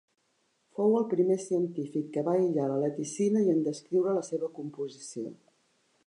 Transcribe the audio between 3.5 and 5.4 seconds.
en descriure la seva composició.